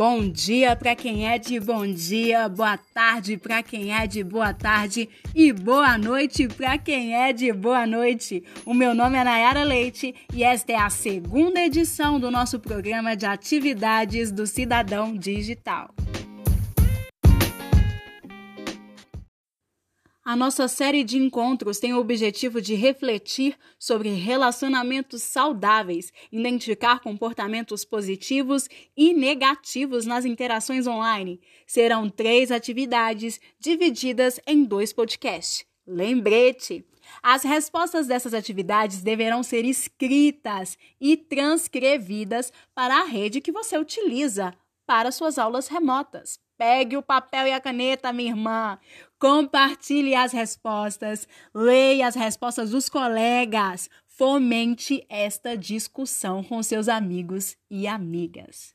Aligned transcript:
Bom 0.00 0.30
dia 0.30 0.74
para 0.74 0.96
quem 0.96 1.28
é 1.28 1.36
de 1.36 1.60
bom 1.60 1.86
dia, 1.86 2.48
boa 2.48 2.78
tarde 2.78 3.36
para 3.36 3.62
quem 3.62 3.94
é 3.94 4.06
de 4.06 4.24
boa 4.24 4.54
tarde 4.54 5.06
e 5.34 5.52
boa 5.52 5.98
noite 5.98 6.48
para 6.48 6.78
quem 6.78 7.14
é 7.14 7.34
de 7.34 7.52
boa 7.52 7.86
noite. 7.86 8.42
O 8.64 8.72
meu 8.72 8.94
nome 8.94 9.18
é 9.18 9.24
Nayara 9.24 9.62
Leite 9.62 10.14
e 10.32 10.42
esta 10.42 10.72
é 10.72 10.76
a 10.76 10.88
segunda 10.88 11.60
edição 11.60 12.18
do 12.18 12.30
nosso 12.30 12.58
programa 12.58 13.14
de 13.14 13.26
atividades 13.26 14.32
do 14.32 14.46
Cidadão 14.46 15.14
Digital. 15.14 15.94
A 20.30 20.36
nossa 20.36 20.68
série 20.68 21.02
de 21.02 21.18
encontros 21.18 21.80
tem 21.80 21.92
o 21.92 21.98
objetivo 21.98 22.62
de 22.62 22.76
refletir 22.76 23.58
sobre 23.76 24.10
relacionamentos 24.10 25.24
saudáveis, 25.24 26.12
identificar 26.30 27.00
comportamentos 27.00 27.84
positivos 27.84 28.68
e 28.96 29.12
negativos 29.12 30.06
nas 30.06 30.24
interações 30.24 30.86
online. 30.86 31.40
Serão 31.66 32.08
três 32.08 32.52
atividades 32.52 33.40
divididas 33.58 34.38
em 34.46 34.62
dois 34.62 34.92
podcasts. 34.92 35.66
Lembrete! 35.84 36.86
As 37.20 37.42
respostas 37.42 38.06
dessas 38.06 38.32
atividades 38.32 39.02
deverão 39.02 39.42
ser 39.42 39.64
escritas 39.64 40.78
e 41.00 41.16
transcrevidas 41.16 42.52
para 42.72 43.00
a 43.00 43.04
rede 43.04 43.40
que 43.40 43.50
você 43.50 43.76
utiliza 43.76 44.54
para 44.86 45.10
suas 45.10 45.38
aulas 45.38 45.66
remotas. 45.66 46.38
Pegue 46.60 46.94
o 46.94 47.02
papel 47.02 47.46
e 47.46 47.52
a 47.52 47.58
caneta, 47.58 48.12
minha 48.12 48.32
irmã. 48.32 48.78
Compartilhe 49.18 50.14
as 50.14 50.30
respostas. 50.30 51.26
Leia 51.54 52.06
as 52.06 52.14
respostas 52.14 52.72
dos 52.72 52.86
colegas. 52.86 53.88
Fomente 54.06 55.02
esta 55.08 55.56
discussão 55.56 56.44
com 56.44 56.62
seus 56.62 56.86
amigos 56.86 57.56
e 57.70 57.86
amigas. 57.86 58.74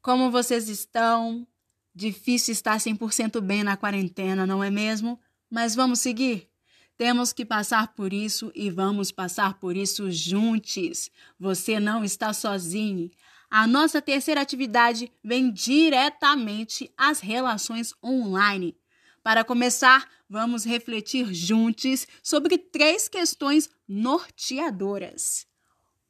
Como 0.00 0.30
vocês 0.30 0.70
estão? 0.70 1.46
Difícil 1.94 2.52
estar 2.52 2.78
100% 2.78 3.42
bem 3.42 3.62
na 3.62 3.76
quarentena, 3.76 4.46
não 4.46 4.64
é 4.64 4.70
mesmo? 4.70 5.20
Mas 5.50 5.74
vamos 5.74 6.00
seguir? 6.00 6.48
Temos 6.96 7.30
que 7.30 7.44
passar 7.44 7.88
por 7.88 8.14
isso 8.14 8.50
e 8.54 8.70
vamos 8.70 9.12
passar 9.12 9.58
por 9.60 9.76
isso 9.76 10.10
juntos. 10.10 11.10
Você 11.38 11.78
não 11.78 12.02
está 12.02 12.32
sozinho. 12.32 13.10
A 13.50 13.66
nossa 13.66 14.00
terceira 14.00 14.40
atividade 14.40 15.12
vem 15.24 15.50
diretamente 15.50 16.88
às 16.96 17.18
relações 17.18 17.92
online. 18.00 18.76
Para 19.24 19.42
começar, 19.42 20.08
vamos 20.28 20.64
refletir 20.64 21.34
juntos 21.34 22.06
sobre 22.22 22.56
três 22.56 23.08
questões 23.08 23.68
norteadoras. 23.88 25.48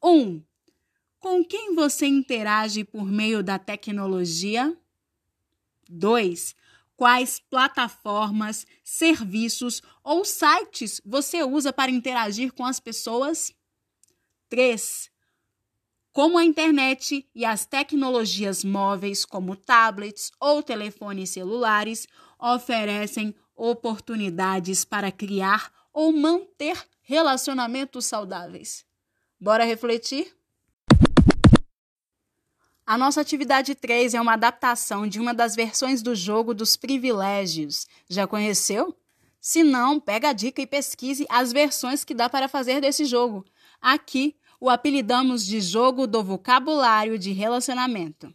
1. 0.03 0.09
Um, 0.11 0.43
com 1.19 1.43
quem 1.43 1.73
você 1.73 2.05
interage 2.05 2.83
por 2.83 3.05
meio 3.05 3.41
da 3.41 3.57
tecnologia? 3.57 4.77
2. 5.89 6.55
Quais 6.95 7.39
plataformas, 7.39 8.67
serviços 8.83 9.81
ou 10.03 10.23
sites 10.23 11.01
você 11.03 11.43
usa 11.43 11.73
para 11.73 11.89
interagir 11.89 12.53
com 12.53 12.63
as 12.63 12.79
pessoas? 12.79 13.51
3 14.47 15.10
como 16.13 16.37
a 16.37 16.43
internet 16.43 17.25
e 17.33 17.45
as 17.45 17.65
tecnologias 17.65 18.63
móveis, 18.63 19.23
como 19.23 19.55
tablets 19.55 20.31
ou 20.39 20.61
telefones 20.61 21.29
celulares, 21.29 22.07
oferecem 22.37 23.33
oportunidades 23.55 24.83
para 24.83 25.11
criar 25.11 25.71
ou 25.93 26.11
manter 26.11 26.77
relacionamentos 27.01 28.05
saudáveis. 28.05 28.85
Bora 29.39 29.63
refletir? 29.63 30.35
A 32.85 32.97
nossa 32.97 33.21
atividade 33.21 33.73
3 33.73 34.13
é 34.13 34.21
uma 34.21 34.33
adaptação 34.33 35.07
de 35.07 35.19
uma 35.19 35.33
das 35.33 35.55
versões 35.55 36.01
do 36.01 36.13
jogo 36.13 36.53
dos 36.53 36.75
privilégios. 36.75 37.87
Já 38.09 38.27
conheceu? 38.27 38.97
Se 39.39 39.63
não, 39.63 39.99
pega 39.99 40.29
a 40.29 40.33
dica 40.33 40.61
e 40.61 40.67
pesquise 40.67 41.25
as 41.29 41.53
versões 41.53 42.03
que 42.03 42.13
dá 42.13 42.29
para 42.29 42.49
fazer 42.49 42.81
desse 42.81 43.05
jogo. 43.05 43.45
Aqui 43.81 44.35
o 44.61 44.69
apelidamos 44.69 45.43
de 45.43 45.59
jogo 45.59 46.05
do 46.05 46.23
vocabulário 46.23 47.17
de 47.17 47.31
relacionamento. 47.31 48.31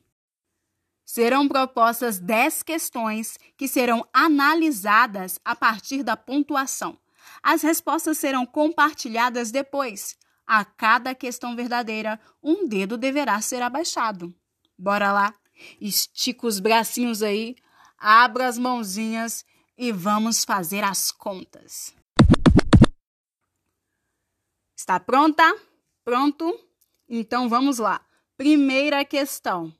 Serão 1.05 1.47
propostas 1.47 2.19
10 2.19 2.65
questões 2.65 3.39
que 3.57 3.69
serão 3.69 4.05
analisadas 4.13 5.39
a 5.45 5.55
partir 5.55 6.03
da 6.03 6.17
pontuação. 6.17 6.99
As 7.41 7.63
respostas 7.63 8.19
serão 8.19 8.45
compartilhadas 8.45 9.53
depois. 9.53 10.19
A 10.45 10.65
cada 10.65 11.15
questão 11.15 11.55
verdadeira, 11.55 12.19
um 12.43 12.67
dedo 12.67 12.99
deverá 12.99 13.41
ser 13.41 13.63
abaixado. 13.63 14.35
Bora 14.77 15.13
lá? 15.13 15.33
Estica 15.81 16.49
os 16.49 16.59
bracinhos 16.59 17.23
aí, 17.23 17.55
abra 17.97 18.49
as 18.49 18.59
mãozinhas 18.59 19.45
e 19.79 19.93
vamos 19.93 20.45
fazer 20.45 20.83
as 20.83 21.13
contas. 21.13 21.95
Está 24.77 24.99
pronta? 24.99 25.45
Pronto? 26.07 26.57
Então 27.09 27.49
vamos 27.49 27.79
lá. 27.79 28.01
Primeira 28.37 29.05
questão. 29.05 29.75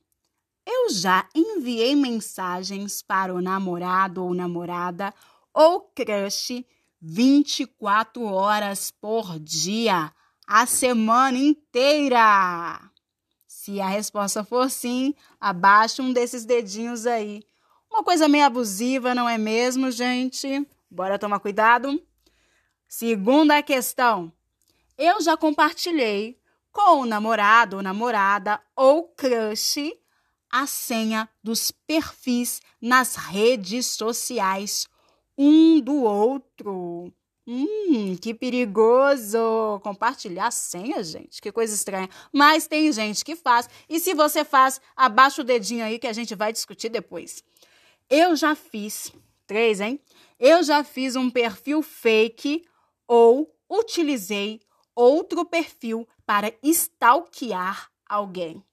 Eu 0.65 0.89
já 0.89 1.25
enviei 1.33 1.95
mensagens 1.95 3.01
para 3.01 3.33
o 3.33 3.41
namorado 3.41 4.25
ou 4.25 4.33
namorada 4.33 5.13
ou 5.53 5.79
crush 5.95 6.65
24 6.99 8.25
horas 8.25 8.91
por 8.91 9.39
dia, 9.39 10.11
a 10.45 10.65
semana 10.65 11.37
inteira? 11.37 12.91
Se 13.47 13.79
a 13.79 13.87
resposta 13.87 14.43
for 14.43 14.69
sim, 14.69 15.15
abaixa 15.39 16.03
um 16.03 16.11
desses 16.11 16.43
dedinhos 16.43 17.07
aí. 17.07 17.41
Uma 17.89 18.03
coisa 18.03 18.27
meio 18.27 18.43
abusiva, 18.43 19.15
não 19.15 19.29
é 19.29 19.37
mesmo, 19.37 19.89
gente? 19.91 20.67
Bora 20.91 21.17
tomar 21.17 21.39
cuidado? 21.39 22.03
Segunda 22.85 23.63
questão. 23.63 24.33
Eu 24.97 25.21
já 25.21 25.37
compartilhei 25.37 26.39
com 26.71 27.01
o 27.01 27.05
namorado 27.05 27.77
ou 27.77 27.83
namorada 27.83 28.59
ou 28.75 29.09
crush 29.09 29.93
a 30.49 30.65
senha 30.65 31.29
dos 31.43 31.71
perfis 31.71 32.61
nas 32.81 33.15
redes 33.15 33.85
sociais 33.85 34.87
um 35.37 35.79
do 35.79 36.03
outro. 36.03 37.13
Hum, 37.45 38.17
que 38.19 38.33
perigoso! 38.33 39.79
Compartilhar 39.83 40.51
senha, 40.51 41.03
gente, 41.03 41.39
que 41.41 41.51
coisa 41.51 41.75
estranha. 41.75 42.09
Mas 42.33 42.67
tem 42.67 42.91
gente 42.91 43.23
que 43.23 43.35
faz. 43.35 43.69
E 43.87 43.99
se 43.99 44.13
você 44.13 44.43
faz, 44.43 44.81
abaixa 44.95 45.41
o 45.41 45.45
dedinho 45.45 45.85
aí 45.85 45.99
que 45.99 46.07
a 46.07 46.13
gente 46.13 46.33
vai 46.33 46.51
discutir 46.51 46.89
depois. 46.89 47.43
Eu 48.09 48.35
já 48.35 48.55
fiz, 48.55 49.13
três, 49.45 49.79
hein? 49.79 49.99
Eu 50.39 50.63
já 50.63 50.83
fiz 50.83 51.15
um 51.15 51.29
perfil 51.29 51.81
fake 51.83 52.65
ou 53.07 53.55
utilizei 53.69 54.59
outro 54.97 55.45
perfil 55.45 56.07
para 56.25 56.51
stalkear 56.63 57.91
alguém. 58.09 58.63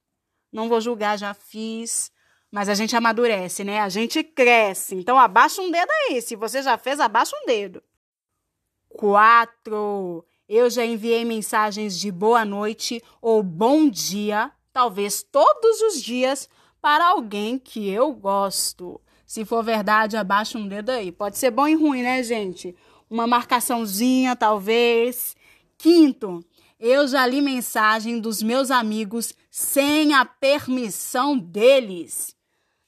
Não 0.51 0.69
vou 0.69 0.81
julgar, 0.81 1.19
já 1.19 1.35
fiz, 1.35 2.11
mas 2.51 2.69
a 2.69 2.75
gente 2.75 2.97
amadurece, 2.97 3.63
né? 3.63 3.81
A 3.81 3.89
gente 3.91 4.23
cresce. 4.23 4.95
Então 4.95 5.19
abaixa 5.19 5.61
um 5.61 5.71
dedo 5.71 5.91
aí. 5.91 6.23
Se 6.23 6.35
você 6.35 6.63
já 6.63 6.79
fez, 6.79 6.99
abaixa 6.99 7.37
um 7.37 7.47
dedo. 7.47 7.83
Quatro. 8.89 10.25
Eu 10.49 10.71
já 10.71 10.85
enviei 10.85 11.25
mensagens 11.25 11.99
de 11.99 12.11
boa 12.11 12.45
noite 12.45 13.03
ou 13.21 13.43
bom 13.43 13.89
dia, 13.89 14.53
talvez 14.73 15.23
todos 15.23 15.81
os 15.83 16.03
dias, 16.03 16.49
para 16.81 17.09
alguém 17.09 17.59
que 17.59 17.89
eu 17.89 18.13
gosto. 18.13 19.01
Se 19.27 19.45
for 19.45 19.65
verdade, 19.65 20.17
abaixa 20.17 20.59
um 20.59 20.69
dedo 20.69 20.91
aí. 20.91 21.11
Pode 21.11 21.39
ser 21.39 21.51
bom 21.51 21.67
e 21.67 21.75
ruim, 21.75 22.03
né, 22.03 22.23
gente? 22.23 22.77
Uma 23.11 23.27
marcaçãozinha, 23.27 24.37
talvez. 24.37 25.35
Quinto, 25.85 26.43
eu 26.81 27.07
já 27.07 27.27
li 27.27 27.43
mensagem 27.43 28.19
dos 28.19 28.43
meus 28.43 28.71
amigos 28.71 29.35
sem 29.51 30.15
a 30.15 30.25
permissão 30.25 31.37
deles. 31.37 32.35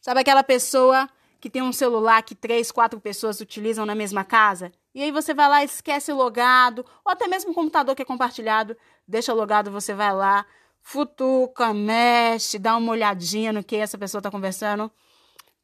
Sabe 0.01 0.21
aquela 0.21 0.43
pessoa 0.43 1.07
que 1.39 1.51
tem 1.51 1.61
um 1.61 1.75
celular 1.75 2.23
que 2.23 2.35
três, 2.35 2.73
quatro 2.73 2.99
pessoas 2.99 3.39
utilizam 3.39 3.85
na 3.85 3.95
mesma 3.95 4.25
casa? 4.25 4.73
E 4.95 5.03
aí 5.03 5.13
você 5.13 5.35
vai 5.35 5.47
lá, 5.47 5.63
esquece 5.63 6.11
o 6.11 6.17
logado, 6.17 6.87
ou 7.05 7.13
até 7.13 7.29
mesmo 7.29 7.51
o 7.51 7.55
computador 7.55 7.95
que 7.95 8.01
é 8.01 8.05
compartilhado, 8.07 8.75
deixa 9.07 9.31
logado, 9.35 9.71
você 9.71 9.93
vai 9.93 10.15
lá, 10.15 10.47
futuca, 10.81 11.75
mexe, 11.75 12.59
dá 12.59 12.79
uma 12.79 12.93
olhadinha 12.93 13.53
no 13.53 13.63
que 13.63 13.77
essa 13.77 13.99
pessoa 13.99 14.21
está 14.21 14.31
conversando. 14.31 14.91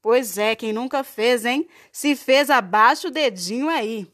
Pois 0.03 0.37
é, 0.37 0.55
quem 0.55 0.75
nunca 0.75 1.03
fez, 1.03 1.47
hein? 1.47 1.67
Se 1.91 2.15
fez, 2.15 2.51
abaixa 2.51 3.09
o 3.09 3.11
dedinho 3.11 3.71
aí. 3.71 4.07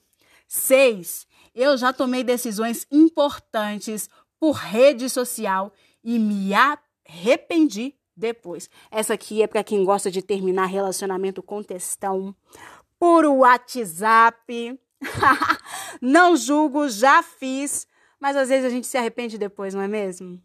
Seis, 0.47 1.27
eu 1.59 1.77
já 1.77 1.93
tomei 1.93 2.23
decisões 2.23 2.87
importantes 2.91 4.09
por 4.39 4.53
rede 4.53 5.11
social 5.11 5.73
e 6.05 6.17
me 6.17 6.53
arrependi 6.55 7.97
depois. 8.17 8.71
Essa 8.91 9.15
aqui 9.15 9.43
é 9.43 9.47
para 9.49 9.65
quem 9.65 9.85
gosta 9.85 10.09
de 10.09 10.23
terminar 10.23 10.67
relacionamento 10.67 11.43
com 11.43 11.61
textão 11.63 12.35
por 12.97 13.25
WhatsApp. 13.25 14.79
não 16.01 16.37
julgo, 16.37 16.89
já 16.89 17.25
fiz, 17.25 17.89
mas 18.21 18.37
às 18.37 18.49
vezes 18.49 18.65
a 18.65 18.71
gente 18.71 18.87
se 18.87 18.97
arrepende 18.97 19.37
depois, 19.37 19.75
não 19.75 19.83
é 19.83 19.89
mesmo? 19.89 20.41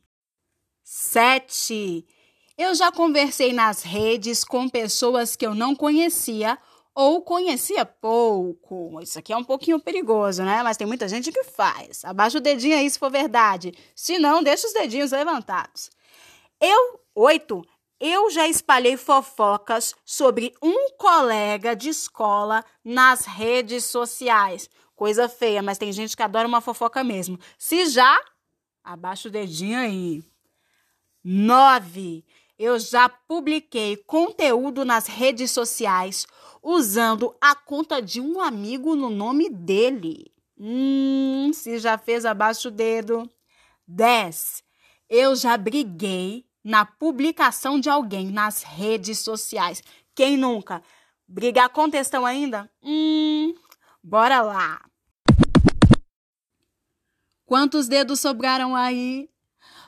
Sete. 0.83 2.07
Eu 2.57 2.73
já 2.73 2.91
conversei 2.91 3.53
nas 3.53 3.83
redes 3.83 4.43
com 4.43 4.67
pessoas 4.67 5.35
que 5.35 5.45
eu 5.45 5.53
não 5.53 5.75
conhecia 5.75 6.57
ou 6.95 7.21
conhecia 7.21 7.85
pouco. 7.85 8.99
Isso 9.01 9.17
aqui 9.17 9.33
é 9.33 9.37
um 9.37 9.43
pouquinho 9.43 9.79
perigoso, 9.79 10.43
né? 10.43 10.61
Mas 10.63 10.77
tem 10.77 10.85
muita 10.85 11.07
gente 11.07 11.31
que 11.31 11.43
faz. 11.43 12.05
Abaixa 12.05 12.37
o 12.37 12.41
dedinho 12.41 12.77
aí 12.77 12.89
se 12.89 12.99
for 12.99 13.09
verdade. 13.09 13.73
Se 13.95 14.19
não, 14.19 14.43
deixa 14.43 14.67
os 14.67 14.73
dedinhos 14.73 15.11
levantados. 15.11 15.89
Eu, 16.61 16.99
oito, 17.15 17.65
eu 17.99 18.29
já 18.29 18.47
espalhei 18.47 18.97
fofocas 18.97 19.95
sobre 20.05 20.53
um 20.61 20.91
colega 20.97 21.75
de 21.75 21.89
escola 21.89 22.63
nas 22.83 23.25
redes 23.25 23.85
sociais. 23.85 24.69
Coisa 24.95 25.27
feia, 25.27 25.63
mas 25.63 25.77
tem 25.77 25.91
gente 25.91 26.15
que 26.15 26.21
adora 26.21 26.47
uma 26.47 26.61
fofoca 26.61 27.03
mesmo. 27.03 27.39
Se 27.57 27.87
já, 27.87 28.19
abaixa 28.83 29.27
o 29.27 29.31
dedinho 29.31 29.79
aí. 29.79 30.23
Nove, 31.23 32.23
eu 32.59 32.77
já 32.77 33.09
publiquei 33.09 33.97
conteúdo 33.97 34.85
nas 34.85 35.07
redes 35.07 35.51
sociais 35.51 36.27
usando 36.63 37.35
a 37.41 37.53
conta 37.53 38.01
de 38.01 38.21
um 38.21 38.39
amigo 38.39 38.95
no 38.95 39.09
nome 39.09 39.49
dele. 39.49 40.31
Hum, 40.57 41.51
se 41.53 41.77
já 41.77 41.97
fez, 41.97 42.25
abaixa 42.25 42.69
o 42.69 42.71
dedo. 42.71 43.29
10. 43.85 44.63
Eu 45.09 45.35
já 45.35 45.57
briguei 45.57 46.45
na 46.63 46.85
publicação 46.85 47.77
de 47.77 47.89
alguém 47.89 48.31
nas 48.31 48.63
redes 48.63 49.19
sociais. 49.19 49.83
Quem 50.15 50.37
nunca? 50.37 50.81
Brigar 51.27 51.69
com 51.69 51.89
textão 51.89 52.25
ainda? 52.25 52.71
Hum, 52.81 53.53
bora 54.01 54.41
lá. 54.41 54.81
Quantos 57.45 57.87
dedos 57.87 58.21
sobraram 58.21 58.75
aí? 58.75 59.29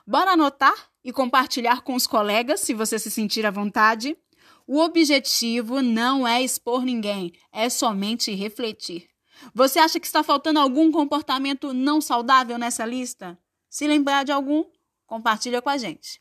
Bora 0.06 0.32
anotar 0.32 0.76
e 1.04 1.14
compartilhar 1.14 1.82
com 1.82 1.96
os 1.96 2.06
colegas 2.06 2.60
se 2.60 2.74
você 2.74 3.00
se 3.00 3.10
sentir 3.10 3.46
à 3.46 3.52
vontade. 3.52 4.18
O 4.68 4.80
objetivo 4.80 5.82
não 5.82 6.28
é 6.28 6.42
expor 6.42 6.84
ninguém, 6.84 7.34
é 7.52 7.70
somente 7.70 8.34
refletir. 8.34 9.08
Você 9.54 9.78
acha 9.80 10.00
que 10.00 10.08
está 10.08 10.24
faltando 10.24 10.60
algum 10.60 10.92
comportamento 10.92 11.74
não 11.74 12.02
saudável 12.02 12.58
nessa 12.58 12.86
lista? 12.86 13.38
Se 13.70 13.88
lembrar 13.88 14.24
de 14.24 14.32
algum, 14.32 14.66
compartilha 15.06 15.62
com 15.62 15.70
a 15.70 15.78
gente. 15.78 16.20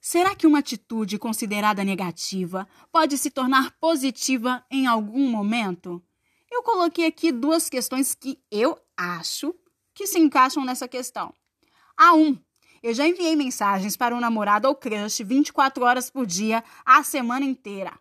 Será 0.00 0.34
que 0.34 0.46
uma 0.46 0.58
atitude 0.58 1.18
considerada 1.18 1.82
negativa 1.82 2.68
pode 2.92 3.16
se 3.18 3.30
tornar 3.30 3.72
positiva 3.78 4.64
em 4.70 4.86
algum 4.86 5.28
momento? 5.30 6.02
Eu 6.50 6.62
coloquei 6.62 7.06
aqui 7.06 7.32
duas 7.32 7.68
questões 7.68 8.14
que 8.14 8.38
eu 8.50 8.78
acho 8.96 9.54
que 9.94 10.06
se 10.06 10.18
encaixam 10.18 10.64
nessa 10.64 10.86
questão. 10.86 11.32
A 11.96 12.14
1. 12.14 12.20
Um, 12.20 12.38
eu 12.82 12.94
já 12.94 13.06
enviei 13.06 13.34
mensagens 13.36 13.96
para 13.96 14.16
o 14.16 14.20
namorado 14.20 14.68
ou 14.68 14.74
crush 14.74 15.22
24 15.22 15.84
horas 15.84 16.10
por 16.10 16.26
dia, 16.26 16.62
a 16.84 17.02
semana 17.02 17.44
inteira. 17.44 17.92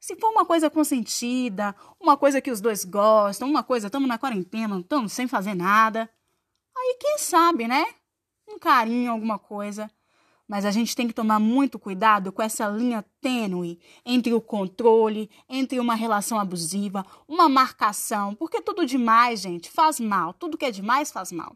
Se 0.00 0.16
for 0.16 0.30
uma 0.30 0.46
coisa 0.46 0.70
consentida, 0.70 1.74
uma 2.00 2.16
coisa 2.16 2.40
que 2.40 2.50
os 2.50 2.60
dois 2.60 2.84
gostam, 2.84 3.48
uma 3.48 3.62
coisa, 3.62 3.88
estamos 3.88 4.08
na 4.08 4.16
quarentena, 4.16 4.80
estamos 4.80 5.12
sem 5.12 5.28
fazer 5.28 5.54
nada. 5.54 6.08
Aí 6.76 6.96
quem 6.98 7.18
sabe, 7.18 7.68
né? 7.68 7.84
Um 8.48 8.58
carinho, 8.58 9.12
alguma 9.12 9.38
coisa. 9.38 9.90
Mas 10.48 10.64
a 10.64 10.70
gente 10.72 10.96
tem 10.96 11.06
que 11.06 11.14
tomar 11.14 11.38
muito 11.38 11.78
cuidado 11.78 12.32
com 12.32 12.42
essa 12.42 12.66
linha 12.66 13.04
tênue 13.20 13.78
entre 14.04 14.32
o 14.32 14.40
controle, 14.40 15.30
entre 15.48 15.78
uma 15.78 15.94
relação 15.94 16.40
abusiva, 16.40 17.06
uma 17.28 17.48
marcação, 17.48 18.34
porque 18.34 18.60
tudo 18.60 18.84
demais, 18.84 19.42
gente, 19.42 19.70
faz 19.70 20.00
mal. 20.00 20.32
Tudo 20.32 20.58
que 20.58 20.64
é 20.64 20.70
demais 20.72 21.12
faz 21.12 21.30
mal. 21.30 21.54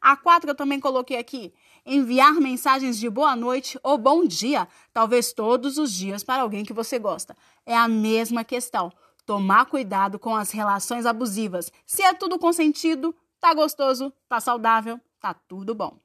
A 0.00 0.16
quatro 0.16 0.50
eu 0.50 0.54
também 0.54 0.80
coloquei 0.80 1.18
aqui: 1.18 1.52
enviar 1.84 2.34
mensagens 2.34 2.98
de 2.98 3.08
boa 3.08 3.34
noite 3.36 3.78
ou 3.82 3.96
bom 3.96 4.24
dia, 4.24 4.68
talvez 4.92 5.32
todos 5.32 5.78
os 5.78 5.92
dias 5.92 6.22
para 6.22 6.42
alguém 6.42 6.64
que 6.64 6.72
você 6.72 6.98
gosta. 6.98 7.36
É 7.64 7.76
a 7.76 7.88
mesma 7.88 8.44
questão. 8.44 8.92
Tomar 9.24 9.66
cuidado 9.66 10.18
com 10.18 10.36
as 10.36 10.50
relações 10.50 11.04
abusivas. 11.04 11.72
Se 11.84 12.02
é 12.02 12.14
tudo 12.14 12.38
consentido, 12.38 13.14
tá 13.40 13.52
gostoso, 13.52 14.12
tá 14.28 14.40
saudável, 14.40 15.00
tá 15.20 15.34
tudo 15.34 15.74
bom. 15.74 15.98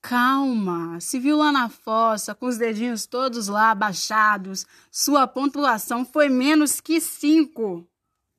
Calma, 0.00 1.00
se 1.00 1.18
viu 1.18 1.36
lá 1.36 1.50
na 1.50 1.68
fossa, 1.68 2.34
com 2.34 2.46
os 2.46 2.56
dedinhos 2.56 3.04
todos 3.04 3.48
lá 3.48 3.72
abaixados, 3.72 4.64
sua 4.90 5.26
pontuação 5.26 6.04
foi 6.04 6.28
menos 6.28 6.80
que 6.80 7.00
cinco. 7.00 7.86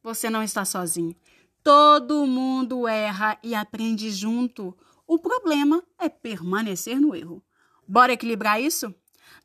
Você 0.01 0.29
não 0.29 0.41
está 0.41 0.63
sozinho. 0.63 1.15
Todo 1.63 2.25
mundo 2.25 2.87
erra 2.87 3.37
e 3.43 3.53
aprende 3.53 4.09
junto. 4.11 4.75
O 5.05 5.19
problema 5.19 5.83
é 5.97 6.07
permanecer 6.07 6.99
no 6.99 7.15
erro. 7.15 7.43
Bora 7.87 8.13
equilibrar 8.13 8.61
isso? 8.61 8.93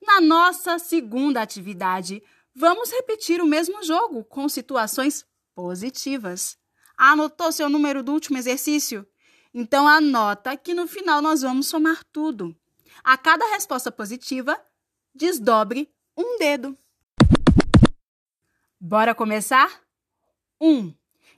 Na 0.02 0.20
nossa 0.20 0.78
segunda 0.78 1.40
atividade, 1.40 2.22
vamos 2.54 2.90
repetir 2.90 3.40
o 3.40 3.46
mesmo 3.46 3.82
jogo 3.82 4.22
com 4.24 4.48
situações 4.48 5.26
positivas. 5.54 6.58
Anotou 6.96 7.50
seu 7.50 7.68
número 7.68 8.02
do 8.02 8.12
último 8.12 8.38
exercício? 8.38 9.06
Então 9.52 9.88
anota 9.88 10.56
que 10.56 10.74
no 10.74 10.86
final 10.86 11.22
nós 11.22 11.42
vamos 11.42 11.66
somar 11.66 12.04
tudo. 12.12 12.54
A 13.02 13.16
cada 13.16 13.46
resposta 13.50 13.90
positiva, 13.90 14.58
desdobre 15.14 15.92
um 16.16 16.38
dedo. 16.38 16.76
Bora 18.80 19.14
começar? 19.14 19.82
1. 20.60 20.68
Um, 20.68 20.94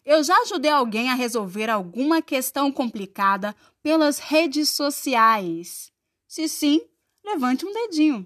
eu 0.07 0.23
já 0.23 0.39
ajudei 0.43 0.71
alguém 0.71 1.11
a 1.11 1.15
resolver 1.15 1.69
alguma 1.69 2.23
questão 2.23 2.71
complicada 2.71 3.55
pelas 3.83 4.21
redes 4.21 4.71
sociais. 4.71 5.93
Se 6.29 6.49
sim, 6.49 6.81
levante 7.25 7.67
um 7.67 7.73
dedinho. 7.73 8.25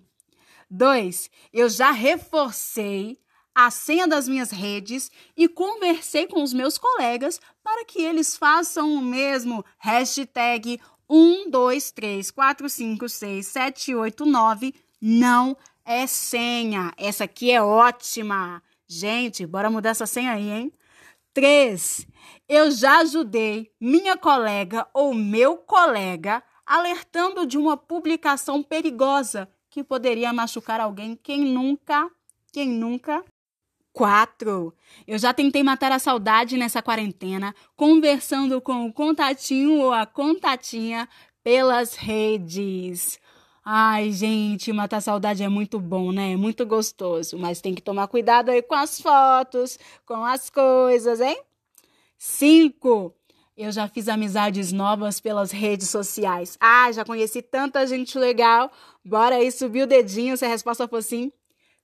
2. 0.71 1.31
Eu 1.51 1.71
já 1.71 1.91
reforcei 1.91 3.19
a 3.55 3.71
senha 3.71 4.07
das 4.07 4.29
minhas 4.29 4.51
redes 4.51 5.11
e 5.35 5.49
conversei 5.49 6.27
com 6.27 6.43
os 6.43 6.53
meus 6.53 6.77
colegas 6.77 7.41
para 7.65 7.85
que 7.87 8.03
eles 8.03 8.37
façam 8.37 8.93
o 8.93 9.01
mesmo. 9.01 9.65
Hashtag 9.79 10.79
1, 11.09 11.51
2, 11.51 11.91
3, 11.93 12.31
4, 12.31 12.69
5, 12.69 13.09
6, 13.09 13.47
7, 13.47 13.95
8, 13.95 14.27
9. 14.27 14.75
Não 15.01 15.57
é 15.85 16.07
senha. 16.07 16.93
Essa 16.99 17.25
aqui 17.25 17.51
é 17.51 17.63
ótima. 17.63 18.63
Gente, 18.87 19.47
bora 19.47 19.71
mudar 19.71 19.91
essa 19.91 20.07
senha 20.07 20.33
aí, 20.33 20.51
hein? 20.51 20.73
3. 21.33 22.07
Eu 22.49 22.71
já 22.71 22.99
ajudei 22.99 23.71
minha 23.81 24.17
colega 24.17 24.87
ou 24.93 25.15
meu 25.15 25.57
colega 25.57 26.43
alertando 26.67 27.47
de 27.47 27.57
uma 27.57 27.77
publicação 27.77 28.63
perigosa 28.63 29.49
que 29.69 29.85
poderia 29.85 30.33
machucar 30.33 30.81
alguém. 30.81 31.19
Quem 31.23 31.41
nunca? 31.41 32.11
Quem 32.53 32.69
nunca? 32.69 33.25
Quatro. 33.93 34.75
Eu 35.07 35.19
já 35.19 35.33
tentei 35.33 35.63
matar 35.63 35.93
a 35.93 35.99
saudade 35.99 36.57
nessa 36.57 36.83
quarentena, 36.83 37.55
conversando 37.77 38.61
com 38.61 38.87
o 38.87 38.93
contatinho 38.93 39.81
ou 39.81 39.93
a 39.93 40.07
contatinha 40.07 41.09
pelas 41.43 41.95
redes. 41.95 43.19
Ai, 43.65 44.11
gente, 44.11 44.73
matar 44.73 45.03
saudade 45.03 45.43
é 45.43 45.49
muito 45.49 45.79
bom, 45.79 46.13
né? 46.13 46.33
É 46.33 46.37
muito 46.37 46.65
gostoso, 46.65 47.37
mas 47.39 47.61
tem 47.61 47.75
que 47.75 47.83
tomar 47.83 48.09
cuidado 48.09 48.51
aí 48.51 48.63
com 48.63 48.75
as 48.75 49.01
fotos, 49.01 49.79
com 50.07 50.25
as 50.25 50.49
coisas, 50.49 51.21
hein? 51.21 51.39
Cinco. 52.17 53.15
Eu 53.57 53.71
já 53.71 53.87
fiz 53.87 54.09
amizades 54.09 54.73
novas 54.73 55.21
pelas 55.21 55.51
redes 55.51 55.91
sociais. 55.91 56.57
Ah, 56.59 56.91
já 56.91 57.05
conheci 57.05 57.43
tanta 57.43 57.87
gente 57.87 58.19
legal. 58.19 58.73
Bora 59.05 59.37
aí 59.37 59.53
subir 59.53 59.83
o 59.83 59.87
dedinho 59.87 60.37
se 60.37 60.47
a 60.47 60.49
resposta 60.49 60.89
for 60.89 61.03
sim. 61.03 61.31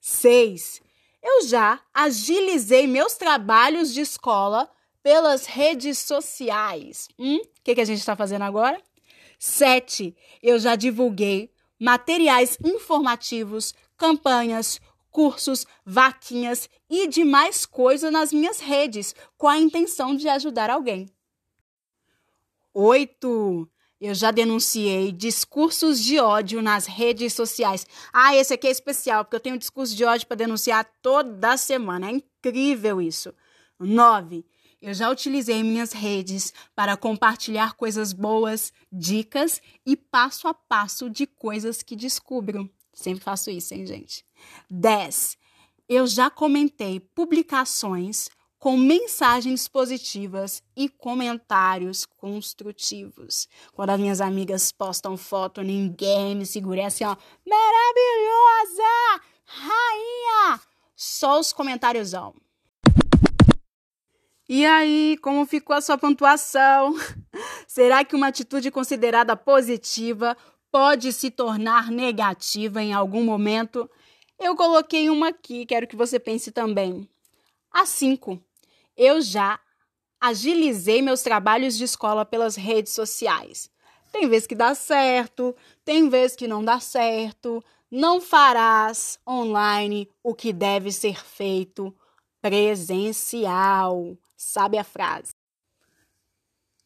Seis. 0.01 0.81
Eu 1.23 1.47
já 1.47 1.81
agilizei 1.93 2.87
meus 2.87 3.15
trabalhos 3.15 3.93
de 3.93 4.01
escola 4.01 4.71
pelas 5.03 5.45
redes 5.45 5.99
sociais. 5.99 7.09
Hum? 7.19 7.37
O 7.37 7.63
que, 7.63 7.75
que 7.75 7.81
a 7.81 7.85
gente 7.85 7.99
está 7.99 8.17
fazendo 8.17 8.43
agora? 8.43 8.81
Sete, 9.39 10.17
eu 10.43 10.59
já 10.59 10.77
divulguei 10.77 11.51
materiais 11.79 12.59
informativos, 12.65 13.75
campanhas, 13.97 14.81
cursos, 15.11 15.67
vaquinhas 15.85 16.69
e 16.91 17.09
demais 17.09 17.65
coisas 17.65 18.13
nas 18.13 18.33
minhas 18.33 18.61
redes 18.61 19.15
com 19.37 19.49
a 19.49 19.59
intenção 19.59 20.15
de 20.15 20.29
ajudar 20.29 20.69
alguém. 20.69 21.09
Oito, 22.75 23.67
eu 23.99 24.15
já 24.15 24.31
denunciei 24.31 25.11
discursos 25.11 26.03
de 26.03 26.19
ódio 26.19 26.61
nas 26.61 26.85
redes 26.85 27.33
sociais. 27.33 27.87
Ah, 28.13 28.37
esse 28.37 28.53
aqui 28.53 28.67
é 28.67 28.71
especial, 28.71 29.25
porque 29.25 29.37
eu 29.37 29.41
tenho 29.41 29.59
discurso 29.59 29.97
de 29.97 30.05
ódio 30.05 30.27
para 30.27 30.37
denunciar 30.37 30.85
toda 31.01 31.57
semana. 31.57 32.11
É 32.11 32.13
incrível 32.13 33.01
isso. 33.01 33.33
9. 33.81 34.45
Eu 34.87 34.95
já 34.95 35.11
utilizei 35.11 35.65
minhas 35.65 35.91
redes 35.91 36.55
para 36.73 36.97
compartilhar 36.97 37.73
coisas 37.73 38.13
boas, 38.13 38.73
dicas 38.93 39.61
e 39.85 39.97
passo 39.97 40.47
a 40.47 40.55
passo 40.55 41.11
de 41.11 41.27
coisas 41.27 41.83
que 41.83 41.97
descubro. 41.97 42.71
Sempre 42.95 43.25
faço 43.25 43.51
isso, 43.51 43.75
hein, 43.75 43.85
gente? 43.85 44.25
10. 44.71 45.37
Eu 45.89 46.07
já 46.07 46.31
comentei 46.31 47.01
publicações 47.01 48.29
com 48.61 48.77
mensagens 48.77 49.67
positivas 49.67 50.63
e 50.77 50.89
comentários 50.89 52.07
construtivos. 52.07 53.49
Quando 53.73 53.91
as 53.91 53.99
minhas 53.99 54.21
amigas 54.21 54.71
postam 54.71 55.17
foto, 55.17 55.63
ninguém 55.63 56.37
me 56.37 56.47
segura 56.47 56.83
é 56.83 56.85
assim, 56.85 57.03
ó, 57.03 57.17
maravilhosa, 57.45 59.25
rainha, 59.47 60.61
só 60.95 61.41
os 61.41 61.53
comentários. 61.53 62.15
E 64.49 64.65
aí, 64.65 65.19
como 65.23 65.45
ficou 65.45 65.75
a 65.75 65.81
sua 65.81 65.99
pontuação? 65.99 66.95
Será 67.67 68.05
que 68.05 68.15
uma 68.15 68.29
atitude 68.29 68.71
considerada 68.71 69.37
positiva 69.37 70.37
pode 70.71 71.13
se 71.13 71.33
tornar 71.33 71.91
negativa 71.91 72.81
em 72.81 72.93
algum 72.93 73.25
momento? 73.25 73.91
Eu 74.39 74.55
coloquei 74.55 75.11
uma 75.11 75.29
aqui, 75.31 75.67
quero 75.67 75.89
que 75.89 75.97
você 75.97 76.21
pense 76.21 76.53
também. 76.53 77.09
A 77.73 77.85
5. 77.85 78.41
Eu 78.97 79.21
já 79.21 79.59
agilizei 80.21 81.03
meus 81.03 81.23
trabalhos 81.23 81.77
de 81.77 81.83
escola 81.83 82.25
pelas 82.25 82.55
redes 82.55 82.93
sociais. 82.93 83.69
Tem 84.13 84.29
vezes 84.29 84.47
que 84.47 84.55
dá 84.55 84.77
certo, 84.77 85.57
tem 85.85 86.09
vezes 86.09 86.37
que 86.37 86.47
não 86.47 86.65
dá 86.65 86.79
certo. 86.79 87.63
Não 87.91 88.21
farás 88.21 89.19
online 89.29 90.09
o 90.23 90.35
que 90.35 90.53
deve 90.53 90.93
ser 90.93 91.21
feito 91.25 91.93
presencial. 92.41 94.17
Sabe 94.37 94.77
a 94.77 94.85
frase? 94.85 95.33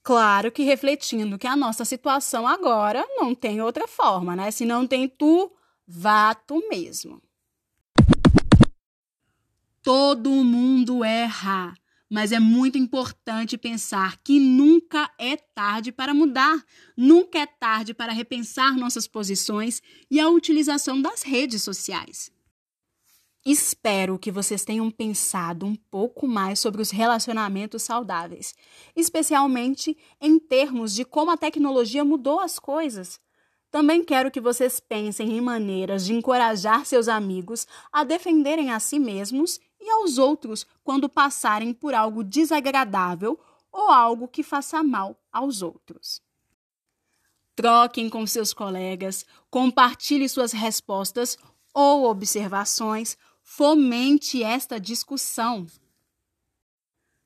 Claro 0.03 0.51
que 0.51 0.63
refletindo 0.63 1.39
que 1.39 1.47
a 1.47 1.57
nossa 1.57 1.85
situação 1.85 2.47
agora 2.47 3.05
não 3.17 3.35
tem 3.35 3.61
outra 3.61 3.87
forma, 3.87 4.35
né? 4.35 4.51
Se 4.51 4.65
não 4.65 4.87
tem 4.87 5.09
tu, 5.09 5.53
vá 5.87 6.35
tu 6.35 6.67
mesmo. 6.69 7.21
Todo 9.83 10.31
mundo 10.31 11.05
erra, 11.05 11.75
mas 12.09 12.33
é 12.33 12.39
muito 12.39 12.79
importante 12.79 13.59
pensar 13.59 14.19
que 14.19 14.39
nunca 14.39 15.11
é 15.19 15.37
tarde 15.37 15.93
para 15.93 16.15
mudar, 16.15 16.65
nunca 16.97 17.39
é 17.39 17.47
tarde 17.47 17.93
para 17.93 18.13
repensar 18.13 18.77
nossas 18.77 19.07
posições 19.07 19.83
e 20.11 20.19
a 20.19 20.29
utilização 20.29 21.01
das 21.01 21.23
redes 21.23 21.63
sociais. 21.63 22.31
Espero 23.45 24.19
que 24.19 24.31
vocês 24.31 24.65
tenham 24.67 24.91
pensado 24.91 25.65
um 25.65 25.75
pouco 25.75 26.29
mais 26.29 26.59
sobre 26.61 26.83
os 26.83 26.91
relacionamentos 26.91 27.83
saudáveis, 27.83 28.55
especialmente 28.95 29.97
em 30.21 30.39
termos 30.39 30.95
de 30.95 31.07
como 31.07 31.31
a 31.31 31.39
tecnologia 31.39 32.05
mudou 32.05 32.39
as 32.39 32.59
coisas. 32.59 33.19
Também 33.71 34.05
quero 34.05 34.31
que 34.31 34.41
vocês 34.41 34.79
pensem 34.79 35.33
em 35.39 35.41
maneiras 35.41 36.05
de 36.05 36.13
encorajar 36.13 36.85
seus 36.85 37.09
amigos 37.09 37.67
a 37.91 38.05
defenderem 38.05 38.73
a 38.73 38.79
si 38.79 38.99
mesmos 38.99 39.59
e 39.81 39.89
aos 39.89 40.19
outros 40.19 40.67
quando 40.85 41.09
passarem 41.09 41.73
por 41.73 41.95
algo 41.95 42.23
desagradável 42.23 43.41
ou 43.73 43.89
algo 43.91 44.29
que 44.29 44.43
faça 44.43 44.83
mal 44.83 45.19
aos 45.33 45.63
outros. 45.63 46.21
Troquem 47.57 48.11
com 48.11 48.27
seus 48.27 48.53
colegas, 48.53 49.25
compartilhe 49.51 50.29
suas 50.29 50.53
respostas 50.53 51.39
ou 51.73 52.05
observações 52.05 53.17
fomente 53.53 54.45
esta 54.45 54.79
discussão. 54.79 55.67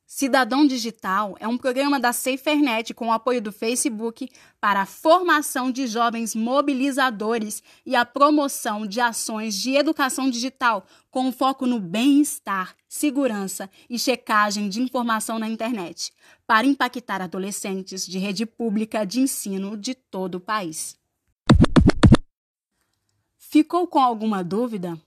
Cidadão 0.07 0.67
Digital 0.67 1.37
é 1.39 1.47
um 1.47 1.59
programa 1.59 2.01
da 2.01 2.15
SaferNet 2.15 2.95
com 2.95 3.09
o 3.09 3.13
apoio 3.13 3.43
do 3.43 3.53
Facebook 3.53 4.31
para 4.59 4.81
a 4.81 4.87
formação 4.87 5.71
de 5.71 5.87
jovens 5.87 6.35
mobilizadores 6.35 7.63
e 7.85 7.95
a 7.95 8.07
promoção 8.07 8.87
de 8.87 9.03
ações 9.03 9.55
de 9.55 9.75
educação 9.77 10.31
digital 10.31 10.87
com 11.11 11.31
foco 11.31 11.67
no 11.67 11.79
bem-estar, 11.79 12.75
segurança 12.89 13.69
e 13.91 13.99
checagem 13.99 14.71
de 14.71 14.81
informação 14.81 15.39
na 15.39 15.47
internet, 15.47 16.11
para 16.47 16.67
impactar 16.67 17.21
adolescentes 17.21 18.07
de 18.07 18.19
rede 18.19 18.47
pública 18.47 19.05
de 19.05 19.21
ensino 19.21 19.77
de 19.77 19.95
todo 19.95 20.37
o 20.37 20.41
país. 20.41 20.97
Ficou 23.37 23.87
com 23.87 23.99
alguma 23.99 24.43
dúvida? 24.43 24.99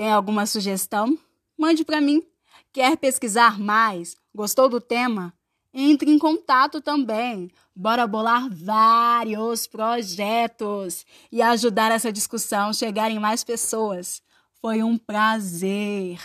Tem 0.00 0.10
alguma 0.10 0.46
sugestão? 0.46 1.14
Mande 1.58 1.84
para 1.84 2.00
mim. 2.00 2.26
Quer 2.72 2.96
pesquisar 2.96 3.58
mais? 3.60 4.16
Gostou 4.34 4.66
do 4.66 4.80
tema? 4.80 5.30
Entre 5.74 6.10
em 6.10 6.18
contato 6.18 6.80
também. 6.80 7.50
Bora 7.76 8.06
bolar 8.06 8.48
vários 8.50 9.66
projetos 9.66 11.04
e 11.30 11.42
ajudar 11.42 11.92
essa 11.92 12.10
discussão 12.10 12.72
chegar 12.72 13.10
em 13.10 13.18
mais 13.18 13.44
pessoas. 13.44 14.22
Foi 14.62 14.82
um 14.82 14.96
prazer. 14.96 16.18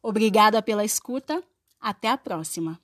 Obrigada 0.00 0.62
pela 0.62 0.84
escuta. 0.84 1.42
Até 1.80 2.10
a 2.10 2.16
próxima. 2.16 2.80